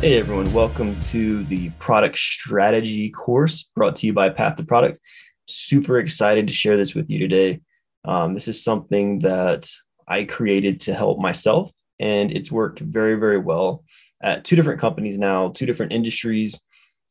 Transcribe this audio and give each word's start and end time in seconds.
Hey 0.00 0.16
everyone, 0.20 0.52
welcome 0.52 1.00
to 1.00 1.42
the 1.46 1.70
product 1.70 2.18
strategy 2.18 3.10
course 3.10 3.68
brought 3.74 3.96
to 3.96 4.06
you 4.06 4.12
by 4.12 4.28
Path 4.28 4.54
to 4.54 4.64
Product. 4.64 5.00
Super 5.48 5.98
excited 5.98 6.46
to 6.46 6.52
share 6.52 6.76
this 6.76 6.94
with 6.94 7.10
you 7.10 7.18
today. 7.18 7.60
Um, 8.04 8.32
this 8.32 8.46
is 8.46 8.62
something 8.62 9.18
that 9.20 9.68
I 10.06 10.22
created 10.22 10.78
to 10.82 10.94
help 10.94 11.18
myself, 11.18 11.72
and 11.98 12.30
it's 12.30 12.52
worked 12.52 12.78
very, 12.78 13.16
very 13.16 13.38
well 13.38 13.82
at 14.22 14.44
two 14.44 14.54
different 14.54 14.80
companies 14.80 15.18
now, 15.18 15.48
two 15.48 15.66
different 15.66 15.92
industries, 15.92 16.56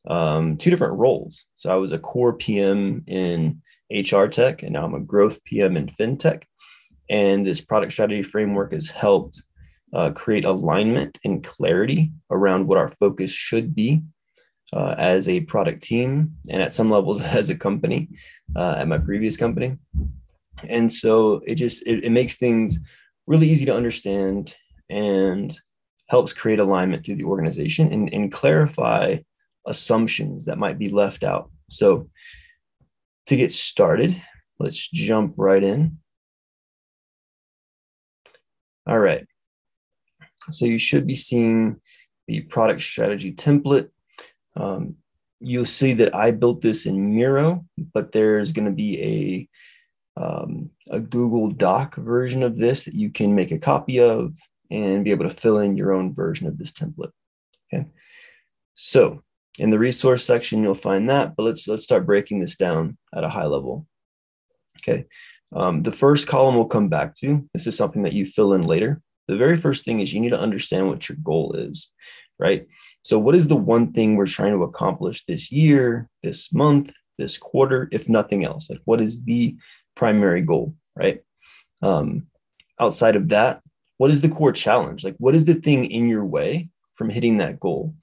um, 0.08 0.56
two 0.56 0.70
different 0.70 0.94
roles. 0.94 1.44
So 1.56 1.68
I 1.68 1.74
was 1.74 1.92
a 1.92 1.98
core 1.98 2.32
PM 2.32 3.04
in 3.06 3.60
HR 3.90 4.28
tech, 4.28 4.62
and 4.62 4.72
now 4.72 4.86
I'm 4.86 4.94
a 4.94 5.00
growth 5.00 5.44
PM 5.44 5.76
in 5.76 5.88
fintech. 5.88 6.44
And 7.10 7.46
this 7.46 7.60
product 7.60 7.92
strategy 7.92 8.22
framework 8.22 8.72
has 8.72 8.88
helped 8.88 9.42
uh, 9.92 10.10
create 10.10 10.44
alignment 10.44 11.18
and 11.24 11.44
clarity 11.44 12.12
around 12.30 12.66
what 12.66 12.78
our 12.78 12.92
focus 13.00 13.30
should 13.30 13.74
be 13.74 14.02
uh, 14.72 14.94
as 14.98 15.28
a 15.28 15.40
product 15.40 15.82
team 15.82 16.34
and 16.50 16.62
at 16.62 16.72
some 16.72 16.90
levels 16.90 17.22
as 17.22 17.50
a 17.50 17.56
company 17.56 18.08
uh, 18.56 18.76
at 18.78 18.88
my 18.88 18.98
previous 18.98 19.36
company. 19.36 19.76
And 20.68 20.92
so 20.92 21.40
it 21.46 21.54
just 21.54 21.86
it, 21.86 22.04
it 22.04 22.10
makes 22.10 22.36
things 22.36 22.78
really 23.26 23.48
easy 23.48 23.64
to 23.66 23.76
understand 23.76 24.54
and 24.90 25.58
helps 26.08 26.32
create 26.32 26.58
alignment 26.58 27.04
through 27.04 27.16
the 27.16 27.24
organization 27.24 27.92
and, 27.92 28.12
and 28.12 28.32
clarify 28.32 29.18
assumptions 29.66 30.46
that 30.46 30.58
might 30.58 30.78
be 30.78 30.88
left 30.88 31.22
out. 31.22 31.50
So 31.70 32.08
to 33.26 33.36
get 33.36 33.52
started 33.52 34.20
let's 34.58 34.88
jump 34.88 35.34
right 35.36 35.62
in. 35.62 35.98
All 38.86 38.98
right 38.98 39.26
so 40.50 40.64
you 40.64 40.78
should 40.78 41.06
be 41.06 41.14
seeing 41.14 41.80
the 42.26 42.40
product 42.42 42.82
strategy 42.82 43.32
template. 43.32 43.88
Um, 44.56 44.96
you'll 45.40 45.64
see 45.64 45.94
that 45.94 46.14
I 46.14 46.30
built 46.30 46.60
this 46.60 46.86
in 46.86 47.14
Miro, 47.14 47.64
but 47.94 48.12
there's 48.12 48.52
going 48.52 48.66
to 48.66 48.72
be 48.72 49.02
a 49.02 49.48
um, 50.20 50.70
a 50.90 50.98
Google 50.98 51.48
Doc 51.48 51.94
version 51.94 52.42
of 52.42 52.56
this 52.56 52.84
that 52.84 52.94
you 52.94 53.10
can 53.10 53.36
make 53.36 53.52
a 53.52 53.58
copy 53.58 54.00
of 54.00 54.34
and 54.68 55.04
be 55.04 55.12
able 55.12 55.28
to 55.28 55.34
fill 55.34 55.60
in 55.60 55.76
your 55.76 55.92
own 55.92 56.12
version 56.12 56.48
of 56.48 56.58
this 56.58 56.72
template. 56.72 57.12
Okay. 57.72 57.86
So 58.74 59.22
in 59.58 59.70
the 59.70 59.78
resource 59.78 60.24
section, 60.24 60.62
you'll 60.62 60.74
find 60.74 61.08
that, 61.08 61.36
but 61.36 61.44
let's 61.44 61.68
let's 61.68 61.84
start 61.84 62.06
breaking 62.06 62.40
this 62.40 62.56
down 62.56 62.98
at 63.14 63.24
a 63.24 63.28
high 63.28 63.46
level. 63.46 63.86
Okay. 64.78 65.06
Um, 65.52 65.82
the 65.82 65.92
first 65.92 66.26
column 66.26 66.56
we'll 66.56 66.66
come 66.66 66.88
back 66.88 67.14
to. 67.16 67.48
This 67.54 67.66
is 67.66 67.76
something 67.76 68.02
that 68.02 68.12
you 68.12 68.26
fill 68.26 68.54
in 68.54 68.62
later 68.62 69.00
the 69.28 69.36
very 69.36 69.56
first 69.56 69.84
thing 69.84 70.00
is 70.00 70.12
you 70.12 70.20
need 70.20 70.30
to 70.30 70.40
understand 70.40 70.88
what 70.88 71.08
your 71.08 71.18
goal 71.22 71.52
is, 71.52 71.90
right? 72.38 72.66
So, 73.02 73.18
what 73.18 73.34
is 73.34 73.46
the 73.46 73.56
one 73.56 73.92
thing 73.92 74.16
we're 74.16 74.26
trying 74.26 74.52
to 74.52 74.64
accomplish 74.64 75.24
this 75.24 75.52
year, 75.52 76.08
this 76.22 76.52
month, 76.52 76.92
this 77.18 77.38
quarter, 77.38 77.88
if 77.92 78.08
nothing 78.08 78.44
else? 78.44 78.68
Like, 78.68 78.80
what 78.84 79.00
is 79.00 79.22
the 79.22 79.56
primary 79.94 80.42
goal, 80.42 80.74
right? 80.96 81.20
Um, 81.82 82.26
outside 82.80 83.16
of 83.16 83.28
that, 83.28 83.62
what 83.98 84.10
is 84.10 84.20
the 84.20 84.28
core 84.28 84.52
challenge? 84.52 85.04
Like, 85.04 85.16
what 85.18 85.34
is 85.34 85.44
the 85.44 85.54
thing 85.54 85.84
in 85.84 86.08
your 86.08 86.24
way 86.24 86.70
from 86.94 87.10
hitting 87.10 87.36
that 87.38 87.60
goal? 87.60 87.94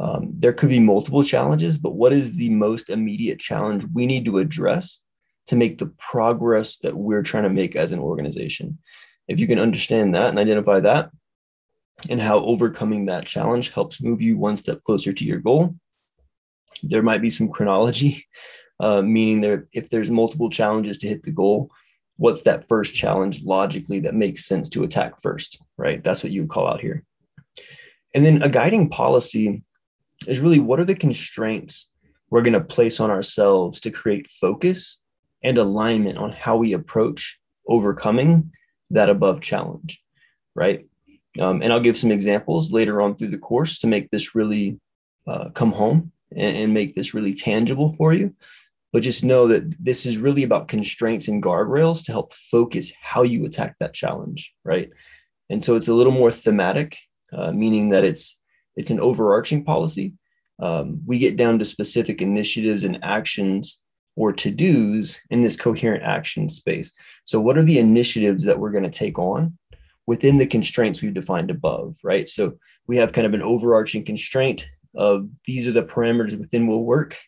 Um, 0.00 0.32
there 0.36 0.52
could 0.52 0.68
be 0.70 0.80
multiple 0.80 1.22
challenges, 1.22 1.78
but 1.78 1.94
what 1.94 2.12
is 2.12 2.34
the 2.34 2.48
most 2.48 2.90
immediate 2.90 3.38
challenge 3.38 3.84
we 3.92 4.06
need 4.06 4.24
to 4.24 4.38
address 4.38 5.00
to 5.46 5.56
make 5.56 5.78
the 5.78 5.92
progress 5.98 6.78
that 6.78 6.96
we're 6.96 7.22
trying 7.22 7.44
to 7.44 7.50
make 7.50 7.76
as 7.76 7.92
an 7.92 7.98
organization? 7.98 8.78
If 9.28 9.40
you 9.40 9.46
can 9.46 9.58
understand 9.58 10.14
that 10.14 10.28
and 10.28 10.38
identify 10.38 10.80
that 10.80 11.10
and 12.08 12.20
how 12.20 12.40
overcoming 12.40 13.06
that 13.06 13.26
challenge 13.26 13.70
helps 13.70 14.02
move 14.02 14.20
you 14.20 14.36
one 14.36 14.56
step 14.56 14.82
closer 14.84 15.12
to 15.12 15.24
your 15.24 15.38
goal. 15.38 15.76
There 16.82 17.02
might 17.02 17.22
be 17.22 17.30
some 17.30 17.48
chronology 17.48 18.26
uh, 18.80 19.02
meaning 19.02 19.40
there 19.40 19.68
if 19.72 19.88
there's 19.88 20.10
multiple 20.10 20.50
challenges 20.50 20.98
to 20.98 21.08
hit 21.08 21.22
the 21.22 21.30
goal 21.30 21.70
what's 22.16 22.42
that 22.42 22.68
first 22.68 22.94
challenge 22.94 23.42
logically 23.42 24.00
that 24.00 24.14
makes 24.14 24.44
sense 24.44 24.68
to 24.68 24.84
attack 24.84 25.20
first 25.20 25.60
right? 25.82 26.04
That's 26.04 26.22
what 26.22 26.32
you 26.32 26.42
would 26.42 26.50
call 26.50 26.68
out 26.68 26.80
here. 26.80 27.02
And 28.14 28.24
then 28.24 28.42
a 28.42 28.48
guiding 28.48 28.88
policy 28.88 29.62
is 30.26 30.40
really 30.40 30.60
what 30.60 30.78
are 30.78 30.84
the 30.84 30.94
constraints 30.94 31.90
we're 32.30 32.42
going 32.42 32.52
to 32.52 32.60
place 32.60 33.00
on 33.00 33.10
ourselves 33.10 33.80
to 33.80 33.90
create 33.90 34.28
focus 34.28 35.00
and 35.42 35.58
alignment 35.58 36.18
on 36.18 36.30
how 36.32 36.56
we 36.56 36.72
approach 36.72 37.38
overcoming 37.66 38.52
that 38.92 39.10
above 39.10 39.40
challenge, 39.40 40.02
right? 40.54 40.86
Um, 41.40 41.62
and 41.62 41.72
I'll 41.72 41.80
give 41.80 41.96
some 41.96 42.10
examples 42.10 42.72
later 42.72 43.00
on 43.00 43.16
through 43.16 43.30
the 43.30 43.38
course 43.38 43.78
to 43.80 43.86
make 43.86 44.10
this 44.10 44.34
really 44.34 44.78
uh, 45.26 45.48
come 45.50 45.72
home 45.72 46.12
and, 46.30 46.56
and 46.56 46.74
make 46.74 46.94
this 46.94 47.14
really 47.14 47.34
tangible 47.34 47.94
for 47.96 48.12
you. 48.12 48.34
But 48.92 49.02
just 49.02 49.24
know 49.24 49.48
that 49.48 49.74
this 49.82 50.04
is 50.04 50.18
really 50.18 50.42
about 50.42 50.68
constraints 50.68 51.26
and 51.28 51.42
guardrails 51.42 52.04
to 52.04 52.12
help 52.12 52.34
focus 52.34 52.92
how 53.00 53.22
you 53.22 53.46
attack 53.46 53.76
that 53.78 53.94
challenge, 53.94 54.52
right? 54.64 54.90
And 55.48 55.64
so 55.64 55.76
it's 55.76 55.88
a 55.88 55.94
little 55.94 56.12
more 56.12 56.30
thematic, 56.30 56.98
uh, 57.32 57.52
meaning 57.52 57.88
that 57.90 58.04
it's 58.04 58.38
it's 58.76 58.90
an 58.90 59.00
overarching 59.00 59.64
policy. 59.64 60.14
Um, 60.58 61.00
we 61.04 61.18
get 61.18 61.36
down 61.36 61.58
to 61.58 61.64
specific 61.64 62.22
initiatives 62.22 62.84
and 62.84 62.98
actions 63.02 63.81
or 64.16 64.32
to 64.32 64.50
dos 64.50 65.20
in 65.30 65.40
this 65.40 65.56
coherent 65.56 66.02
action 66.02 66.48
space. 66.48 66.92
So, 67.24 67.40
what 67.40 67.56
are 67.58 67.64
the 67.64 67.78
initiatives 67.78 68.44
that 68.44 68.58
we're 68.58 68.70
going 68.70 68.84
to 68.84 68.90
take 68.90 69.18
on 69.18 69.58
within 70.06 70.38
the 70.38 70.46
constraints 70.46 71.00
we've 71.00 71.14
defined 71.14 71.50
above, 71.50 71.96
right? 72.02 72.28
So, 72.28 72.58
we 72.86 72.96
have 72.98 73.12
kind 73.12 73.26
of 73.26 73.34
an 73.34 73.42
overarching 73.42 74.04
constraint 74.04 74.68
of 74.94 75.28
these 75.46 75.66
are 75.66 75.72
the 75.72 75.82
parameters 75.82 76.38
within 76.38 76.66
will 76.66 76.84
work. 76.84 77.18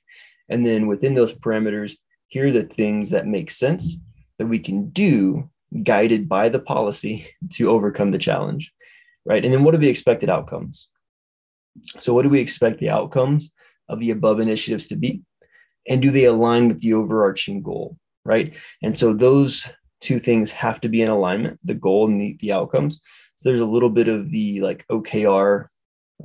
And 0.49 0.65
then 0.65 0.87
within 0.87 1.15
those 1.15 1.33
parameters, 1.33 1.97
here 2.29 2.49
are 2.49 2.53
the 2.53 2.65
things 2.65 3.11
that 3.11 3.27
make 3.27 3.51
sense 3.51 3.97
that 4.39 4.47
we 4.47 4.59
can 4.59 4.91
do 4.91 5.49
guided 5.83 6.29
by 6.29 6.49
the 6.49 6.59
policy 6.59 7.29
to 7.53 7.71
overcome 7.71 8.11
the 8.11 8.19
challenge, 8.19 8.73
right? 9.25 9.45
And 9.45 9.53
then 9.53 9.65
what 9.65 9.75
are 9.75 9.79
the 9.79 9.89
expected 9.89 10.29
outcomes? 10.29 10.89
So, 11.99 12.13
what 12.13 12.23
do 12.23 12.29
we 12.29 12.41
expect 12.41 12.79
the 12.79 12.91
outcomes 12.91 13.51
of 13.89 14.01
the 14.01 14.11
above 14.11 14.41
initiatives 14.41 14.87
to 14.89 14.97
be? 14.97 15.23
And 15.89 16.01
do 16.03 16.11
they 16.11 16.25
align 16.25 16.69
with 16.69 16.81
the 16.81 16.95
overarching 16.95 17.63
goal 17.63 17.97
right? 18.25 18.55
And 18.83 18.97
so 18.97 19.13
those 19.13 19.69
two 20.01 20.19
things 20.19 20.51
have 20.51 20.81
to 20.81 20.89
be 20.89 21.03
in 21.03 21.09
alignment 21.09 21.59
the 21.65 21.75
goal 21.75 22.07
and 22.09 22.21
the, 22.21 22.37
the 22.41 22.53
outcomes. 22.53 23.01
So 23.37 23.49
there's 23.49 23.61
a 23.61 23.67
little 23.67 23.91
bit 23.91 24.09
of 24.09 24.31
the 24.31 24.61
like 24.61 24.87
okr 24.89 25.69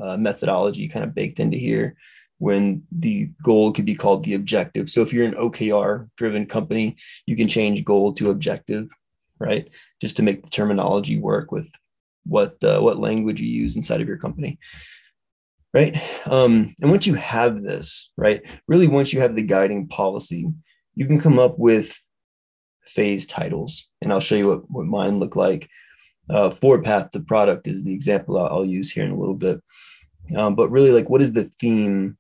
uh, 0.02 0.18
methodology 0.18 0.88
kind 0.88 1.04
of 1.04 1.16
baked 1.16 1.40
into 1.40 1.58
here 1.58 1.96
when 2.38 2.84
the 2.92 3.30
goal 3.44 3.74
could 3.74 3.86
be 3.86 3.96
called 3.96 4.24
the 4.24 4.34
objective. 4.34 4.90
So 4.90 5.02
if 5.02 5.12
you're 5.12 5.26
an 5.26 5.36
okr 5.36 6.10
driven 6.18 6.46
company 6.46 6.98
you 7.26 7.36
can 7.36 7.48
change 7.48 7.86
goal 7.86 8.14
to 8.14 8.30
objective 8.30 8.90
right? 9.42 9.70
Just 10.02 10.18
to 10.18 10.24
make 10.24 10.44
the 10.44 10.50
terminology 10.50 11.18
work 11.18 11.50
with 11.50 11.72
what 12.26 12.62
uh, 12.62 12.80
what 12.82 13.00
language 13.00 13.40
you 13.40 13.48
use 13.48 13.78
inside 13.78 14.02
of 14.02 14.08
your 14.08 14.18
company 14.18 14.60
right? 15.74 16.02
Um, 16.26 16.76
and 16.82 16.90
once 16.90 17.06
you 17.06 17.16
have 17.16 17.62
this 17.62 18.12
right 18.18 18.42
really 18.68 18.88
once 18.88 19.14
you 19.14 19.22
have 19.22 19.36
the 19.36 19.42
guiding 19.42 19.88
policy 19.88 20.48
you 20.96 21.06
can 21.06 21.20
come 21.20 21.40
up 21.40 21.58
with 21.58 21.98
phase 22.86 23.26
titles. 23.26 23.88
And 24.02 24.12
i'll 24.12 24.20
show 24.20 24.36
you 24.36 24.48
what, 24.48 24.72
what 24.72 24.86
mine 24.86 25.20
look 25.20 25.36
like. 25.36 25.70
Uh, 26.30 26.52
forward 26.52 26.84
path 26.84 27.10
to 27.12 27.20
product 27.20 27.68
is 27.68 27.84
the 27.84 27.94
example 27.94 28.38
i'll 28.38 28.66
use 28.66 28.92
here 28.92 29.06
in 29.06 29.12
a 29.12 29.20
little 29.20 29.36
bit. 29.36 29.62
Um, 30.36 30.56
but 30.56 30.70
really 30.70 30.92
like 30.92 31.10
what 31.10 31.22
is 31.22 31.34
the 31.34 31.52
theme 31.60 32.18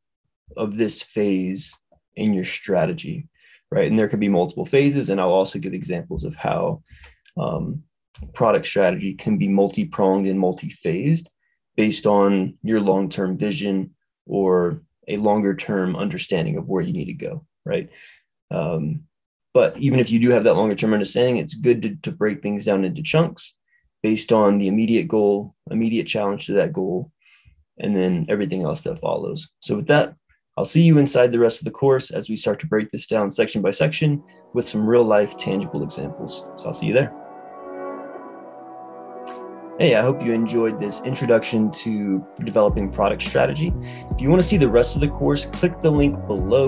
of 0.57 0.77
this 0.77 1.01
phase 1.01 1.75
in 2.16 2.33
your 2.33 2.45
strategy 2.45 3.27
right? 3.71 3.87
And 3.87 3.99
there 3.99 4.07
could 4.07 4.19
be 4.19 4.29
multiple 4.29 4.66
phases 4.66 5.09
and 5.09 5.19
i'll 5.19 5.33
also 5.33 5.59
give 5.59 5.73
examples 5.73 6.23
of 6.23 6.35
how 6.35 6.83
um, 7.37 7.84
product 8.34 8.66
strategy 8.67 9.13
can 9.13 9.37
be 9.37 9.47
multi-pronged 9.47 10.28
and 10.28 10.40
multi-phased 10.40 11.29
based 11.79 12.05
on 12.05 12.58
your 12.61 12.81
long 12.81 13.08
term 13.08 13.37
vision 13.37 13.91
or 14.26 14.81
a 15.08 15.16
longer 15.16 15.55
term 15.55 15.96
understanding 15.96 16.58
of 16.58 16.67
where 16.67 16.81
you 16.81 16.91
need 16.91 17.05
to 17.05 17.14
go, 17.14 17.46
right? 17.66 17.90
Um, 18.52 19.03
but 19.53 19.78
even 19.78 19.97
if 19.97 20.11
you 20.11 20.20
do 20.20 20.29
have 20.31 20.43
that 20.43 20.55
longer 20.55 20.76
term 20.76 20.91
understanding, 20.93 21.37
it's 21.37 21.53
good 21.53 21.81
to, 21.84 21.96
to 22.03 22.11
break 22.11 22.41
things 22.41 22.66
down 22.66 22.84
into 22.84 23.02
chunks 23.02 23.55
based 24.03 24.34
on 24.34 24.58
the 24.58 24.67
immediate 24.67 25.08
goal, 25.08 25.55
immediate 25.72 26.05
challenge 26.05 26.47
to 26.47 26.53
that 26.55 26.73
goal, 26.73 27.14
and 27.78 27.96
then 27.96 28.26
everything 28.28 28.64
else 28.64 28.81
that 28.81 28.99
follows. 28.99 29.47
So, 29.61 29.78
with 29.78 29.87
that, 29.87 30.16
I'll 30.58 30.66
see 30.66 30.81
you 30.81 30.97
inside 30.97 31.31
the 31.31 31.40
rest 31.40 31.61
of 31.61 31.66
the 31.66 31.72
course 31.72 32.11
as 32.11 32.28
we 32.28 32.35
start 32.35 32.59
to 32.59 32.67
break 32.67 32.90
this 32.90 33.08
down 33.08 33.31
section 33.31 33.61
by 33.61 33.72
section 33.72 34.22
with 34.53 34.67
some 34.67 34.85
real 34.85 35.05
life 35.05 35.37
tangible 35.37 35.84
examples. 35.84 36.43
So, 36.58 36.67
I'll 36.67 36.73
see 36.73 36.87
you 36.87 36.93
there. 36.93 37.18
Hey, 39.79 39.96
I 39.96 40.02
hope 40.02 40.22
you 40.22 40.34
enjoyed 40.34 40.78
this 40.78 41.02
introduction 41.03 41.72
to 41.72 42.22
developing 42.43 42.91
product 42.91 43.23
strategy. 43.23 43.72
If 44.11 44.20
you 44.20 44.29
want 44.29 44.41
to 44.41 44.46
see 44.46 44.58
the 44.58 44.67
rest 44.67 44.96
of 44.96 44.99
the 44.99 45.08
course, 45.08 45.46
click 45.46 45.79
the 45.79 45.90
link 45.90 46.28
below 46.28 46.67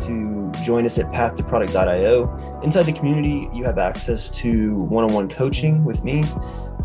to 0.00 0.52
join 0.62 0.84
us 0.84 0.98
at 0.98 1.06
pathtoproduct.io. 1.06 2.60
Inside 2.62 2.82
the 2.82 2.92
community, 2.92 3.48
you 3.54 3.64
have 3.64 3.78
access 3.78 4.28
to 4.28 4.74
one 4.74 5.04
on 5.04 5.14
one 5.14 5.30
coaching 5.30 5.82
with 5.82 6.04
me. 6.04 6.24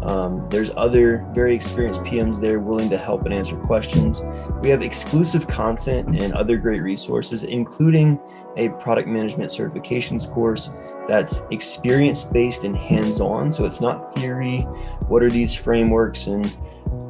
Um, 0.03 0.47
there's 0.49 0.71
other 0.77 1.27
very 1.33 1.53
experienced 1.53 1.99
PMs 2.03 2.39
there 2.39 2.61
willing 2.61 2.89
to 2.89 2.97
help 2.97 3.25
and 3.25 3.33
answer 3.33 3.57
questions. 3.57 4.21
We 4.61 4.69
have 4.69 4.81
exclusive 4.81 5.49
content 5.49 6.21
and 6.21 6.33
other 6.33 6.55
great 6.55 6.81
resources, 6.81 7.43
including 7.43 8.21
a 8.55 8.69
product 8.69 9.09
management 9.09 9.51
certifications 9.51 10.31
course 10.31 10.69
that's 11.07 11.41
experience 11.51 12.23
based 12.23 12.63
and 12.63 12.75
hands 12.75 13.19
on. 13.19 13.51
So 13.53 13.65
it's 13.65 13.81
not 13.81 14.13
theory. 14.13 14.61
What 15.07 15.23
are 15.23 15.29
these 15.29 15.53
frameworks 15.53 16.27
and 16.27 16.57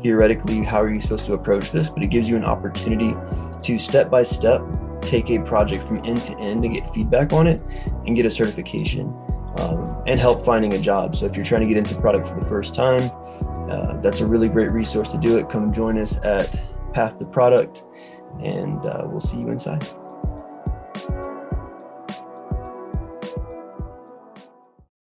theoretically 0.02 0.64
how 0.64 0.82
are 0.82 0.94
you 0.94 1.02
supposed 1.02 1.26
to 1.26 1.34
approach 1.34 1.72
this? 1.72 1.90
But 1.90 2.04
it 2.04 2.08
gives 2.08 2.28
you 2.28 2.36
an 2.36 2.46
opportunity 2.46 3.16
to 3.64 3.80
step 3.80 4.10
by 4.10 4.24
step 4.24 4.62
take 5.02 5.30
a 5.30 5.40
project 5.40 5.88
from 5.88 6.04
end 6.06 6.24
to 6.26 6.38
end 6.38 6.66
and 6.66 6.74
get 6.74 6.94
feedback 6.94 7.34
on 7.34 7.48
it 7.48 7.62
and 8.06 8.16
get 8.16 8.26
a 8.26 8.30
certification 8.30 9.14
um, 9.58 10.04
and 10.06 10.20
help 10.20 10.46
finding 10.46 10.74
a 10.74 10.80
job. 10.80 11.16
So 11.16 11.26
if 11.26 11.36
you're 11.36 11.46
trying 11.46 11.62
to 11.62 11.68
get 11.68 11.78
into 11.78 12.00
product 12.00 12.28
for 12.28 12.40
the 12.40 12.46
first 12.46 12.76
time, 12.76 13.10
uh, 13.70 14.00
that's 14.02 14.22
a 14.22 14.28
really 14.28 14.50
great 14.50 14.72
resource 14.72 15.12
to 15.12 15.18
do 15.18 15.38
it. 15.38 15.50
Come 15.50 15.74
join 15.74 15.98
us 15.98 16.18
at 16.24 16.54
Path 16.94 17.18
to 17.18 17.26
Product, 17.26 17.84
and 18.42 18.86
uh, 18.86 19.04
we'll 19.06 19.20
see 19.20 19.40
you 19.40 19.50
inside. 19.50 19.86